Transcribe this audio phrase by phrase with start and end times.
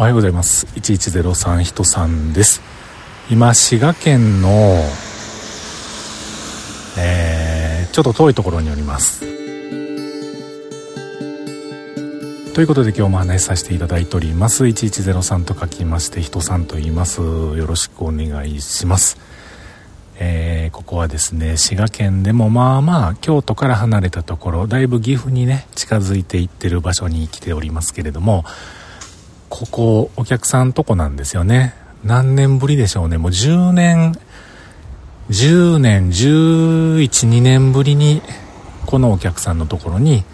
[0.00, 0.64] おはようございます。
[0.76, 2.62] 1103人さんです。
[3.30, 4.48] 今滋賀県の
[6.96, 9.20] えー、ちょっと遠いところにおります。
[12.54, 14.64] ということで今日も話しさせていただいております。
[14.64, 17.20] 1103と書きまして人さんと言います。
[17.20, 19.18] よろしくお願いします。
[20.18, 28.46] えー、ここはですね滋賀県でもまあまあ京都から離れたところだいぶ岐阜にね近づいていってる場所に来ておりますけれども
[29.50, 31.74] ここお客さんとこなんですよね。
[32.02, 33.18] 何年ぶりでしょうね。
[33.18, 34.14] もう10年
[35.30, 38.20] 10年11、2年ぶりに
[38.86, 40.24] このお客さんのところに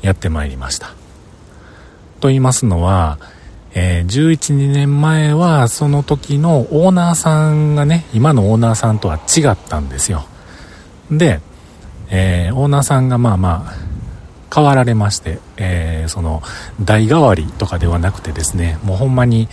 [0.00, 0.88] やってまいりました。
[2.20, 3.18] と言いますのは、
[3.74, 10.24] えー、1112年前はその時のオーナーさんがね今のオーナーさんとは違ったんですよ。
[11.10, 11.40] で、
[12.10, 13.93] えー、オーナーさんがまあまあ
[14.54, 16.42] 変わられまして、えー、その
[16.80, 19.48] 代替わりとかではなくてですねもうほんまに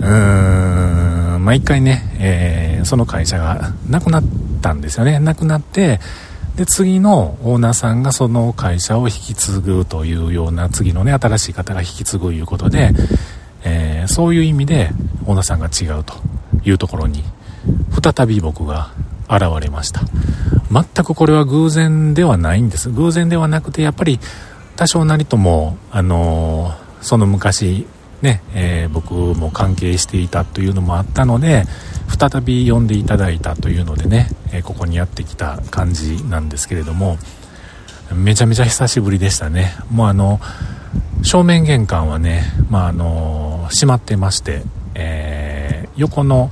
[0.00, 4.22] うーん毎回ね、えー、その会社がなくなっ
[4.62, 5.18] たんですよね。
[5.18, 6.00] なくなって
[6.56, 12.90] で次のオーナーさんがその会社を引き継ぐというような次のね新しい方が引き継ぐいうことで、
[13.64, 14.90] えー、そういう意味で
[15.26, 16.14] オーナーさんが違うと
[16.64, 17.24] いうところに
[18.02, 18.92] 再び僕が
[19.28, 20.02] 現れました
[20.72, 22.90] 全くこれは偶然ではないんです。
[22.90, 24.18] 偶然ではなくてやっぱり
[24.76, 27.86] 多少なりともあの、その昔
[28.22, 31.64] ね、えー、僕も関係していたというのもあったので
[32.18, 37.18] 再び呼んでいただいたというのでね、えー、ここにやってきた感じなんですけれども
[38.14, 39.74] めちゃめちゃ久しぶりでしたね。
[39.90, 40.40] もうあの
[41.22, 44.62] 正面玄関はね、まあ、あの閉まってまして、
[44.94, 46.50] えー、横の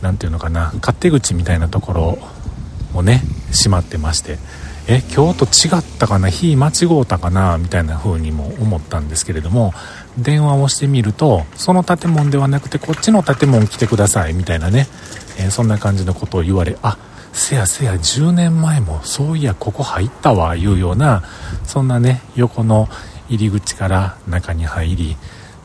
[0.00, 2.18] 何ていうのかな勝手口みたいなところ
[3.02, 4.38] ね閉まってまして
[4.88, 9.72] え今日と違ったかな日間違うたかなみたいな風にも思ったんですけれども
[10.18, 14.88] 電話をしてみるとその建物ではなくてこっちの建物来てくださいみたいなね、
[15.38, 16.98] え、そんな感じのことを言われあ
[17.32, 21.22] せやせや10年前もそういやここ入ったわいうような
[21.64, 22.88] そんなね横の
[23.28, 25.16] 入り口から中に入り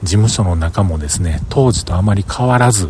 [0.03, 2.87] 事務所の中もですね当時とあまり変わらず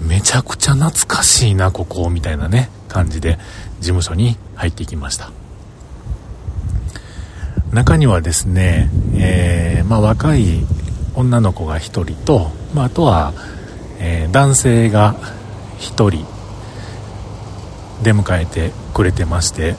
[0.00, 3.38] めちゃくちゃ懐かしいなここみたいなね感じで
[3.80, 5.30] 事務所に入っていきました
[7.72, 10.64] 中にはですね、えー、まあ、若い
[11.14, 13.32] 女の子が1人と、まあ、あとは、
[13.98, 15.14] えー、男性が
[15.78, 16.26] 1人
[18.02, 19.74] 出迎えてくれてまして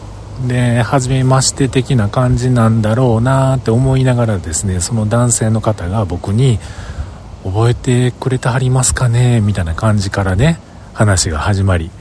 [0.48, 6.60] で初めまして的な感じなんだろうなって思いながらですねその男性の方が僕に
[7.44, 10.60] 「覚えてくれてはりますかね?」みたいな感じからね
[10.94, 11.92] 話が始まり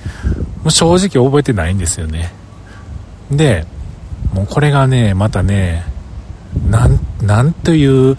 [0.68, 2.32] う正直覚えてないんですよね。
[3.30, 3.66] で
[4.32, 5.84] もうこれがねまたね
[6.70, 8.16] なんという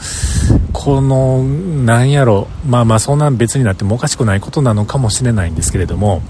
[0.71, 2.47] このなんやろ。
[2.65, 6.21] まあまあそんなん別になってもおかしくないことなのかもしれないんですけれども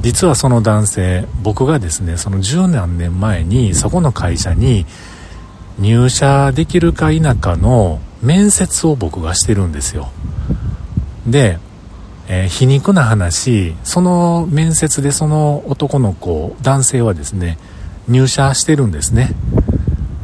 [0.00, 4.86] 実はその男性僕がですねその十何年前にそこの会社に
[5.78, 10.10] 入社できるか否かの面接を僕がしてるんですよ。
[11.26, 11.58] で
[12.28, 17.58] えー、皮肉な話その面接でその男の子男性はですね
[18.08, 19.30] 入社してるんですね。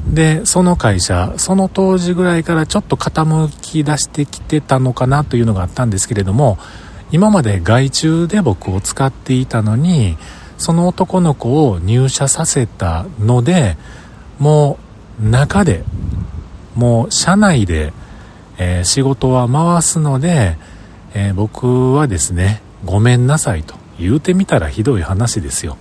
[0.06, 6.58] でその会社その当時ぐらいからちょっと傾き出してきてたのかなというのがあったんですけれども
[7.12, 10.16] 今まで外注で僕を使っていたのに
[10.58, 13.76] その男の子を入社させたので
[14.40, 14.78] も
[15.22, 15.84] う中で
[16.74, 17.92] もう社内で、
[18.58, 20.56] えー、仕事は回すので
[21.14, 25.76] えー、僕はですねごめんなさいと言うてみたらひどい話ですよ。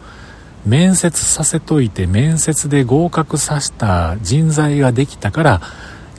[0.66, 5.62] 面接させといて面接で合格させた人材ができたから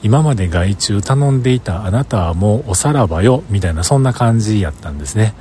[0.01, 5.33] 今まで外注頼んでいたあなたはもうおさらばよみたいなそんな感じやったんですね。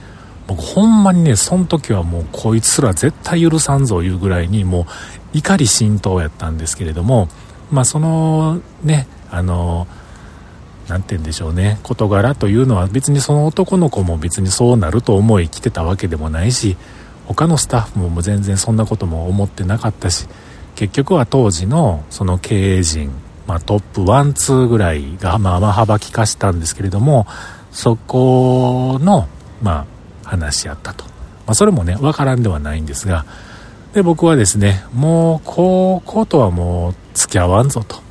[0.46, 7.28] 僕ほんまにねその時はもうこいつら絶対許さんぞいうぐらいにもう怒り心頭やったんですけれども
[7.70, 9.86] まあそのねあの
[10.90, 11.78] 何て言うんでしょうね。
[11.84, 16.76] 事柄というのは別にその男の子も別にそうなると思い来てたわけでもないし
[17.26, 20.26] 他のスタッフも全然そんなことも思ってなかったし
[20.74, 23.12] 結局は当時のその経営陣、
[23.46, 27.28] まあ、トップワンツーぐらいがまあまあ幅利かしたんですけれども
[27.70, 29.28] そこの
[29.62, 29.86] ま
[30.24, 31.12] あ話やったと、ま
[31.52, 33.24] あ、それもね分からんではないんですが
[33.94, 38.09] で僕はですねもうこうことはもう付き合わんぞと。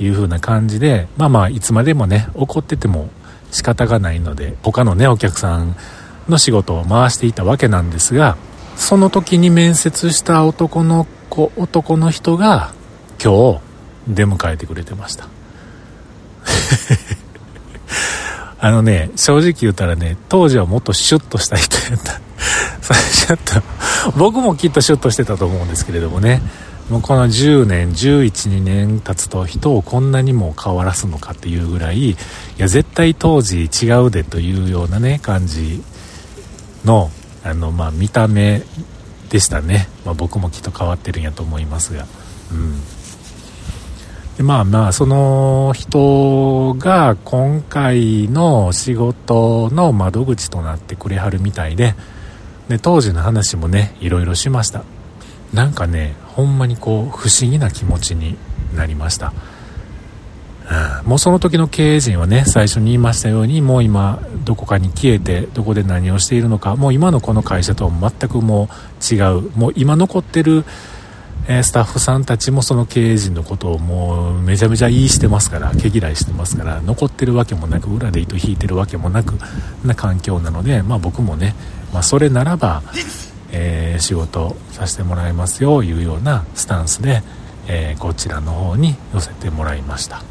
[0.00, 3.10] いう風な感じでまあまあいつまでもね怒ってても
[3.50, 5.76] 仕方がないので他のねお客さん
[6.28, 8.36] の仕事を回していたわけなんですが
[8.76, 12.72] その時に面接した男の子男の人が
[13.22, 13.60] 今日
[14.08, 15.28] 出迎えてくれてました
[18.60, 22.20] あのね、正直言ったらね、当時はもっとシュッとした人やった。
[22.94, 23.62] シュッと、
[24.16, 26.42] 僕もきっとシュッとしてたと思うんですけれどもね、
[26.90, 32.16] もうこの10年、11、2年経つと人をこんなにも変わらすのかっていうぐらい、い
[32.56, 35.82] や、絶対当時違うでというようなね、感じ
[36.84, 37.10] の、
[37.44, 38.62] あの、まあ、見た目
[39.28, 39.88] でしたね。
[40.06, 42.06] まあ、僕もきっと変わってるんやと思いますが。
[42.52, 42.80] うん。
[44.38, 51.94] でまあまあ、その人が今回の仕事の窓口となってくれはるみたいで、
[52.68, 54.84] で、当時の話もね、いろいろしました。
[55.52, 58.36] なんかね、ほんまにこう、不思議な気持ちに
[58.74, 59.32] なりました。
[61.02, 68.68] うん、もうその時の経営陣はね、最初に言いましたように、もう今、どこかに消えて、どこで何をしているのか、もう今のこの会社とは全くも
[69.00, 70.64] う違う、もう今残ってる、
[71.50, 79.32] えスタッフさんたちもその経営陣のことをもうめちゃめちゃ言いしてますから毛嫌いしてますから残ってるわけもなく裏で糸引いてるわけもなく
[79.82, 81.54] な環境なので、まあ、僕もね、
[81.92, 82.82] まあ、それならば、
[83.52, 87.22] えー、仕事させてもらいますよというようなスタンスで、
[87.66, 90.22] えー、こちらの方に寄せてもらいました。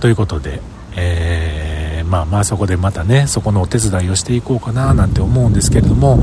[0.00, 0.60] ということで、
[0.96, 6.18] えー、まあまあそこでまたねそこのお手伝いをしていこうかななんて思うんですけれども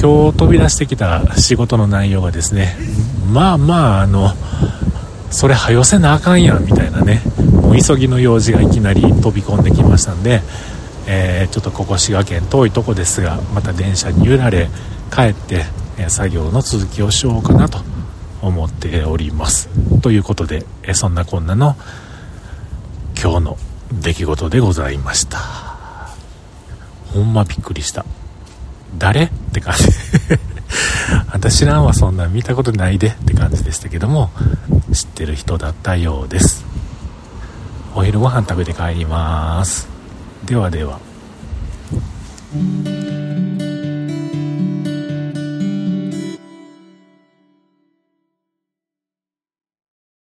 [0.00, 2.76] 今日飛び出してきた仕事の内容がですね
[3.32, 4.30] まあまああの
[5.30, 7.22] それはよせなあかんやんみたいなね
[7.62, 10.42] もう急ぎの用事がいきなり飛び込んできましたんで、
[11.06, 14.68] えー、ちょっとここ滋賀県遠いとこですがまた電車に揺られ
[15.10, 15.64] 帰って、
[15.98, 17.78] え作業の続きをしようかなと
[18.42, 19.68] 思っております。
[20.00, 21.76] ということで、えそんなこんなの
[23.20, 23.58] 今日の
[23.92, 25.38] 出来事でございました。
[27.14, 28.04] ほんまびっくりした。
[28.98, 29.24] 誰？
[29.24, 29.84] って感じ。
[31.32, 34.30] 私らはそんな見たことないでって感じでしたけども
[34.92, 36.64] 知ってる人だったようです。
[37.94, 39.95] お昼ご飯食べて帰ります。
[40.44, 41.00] ではでは。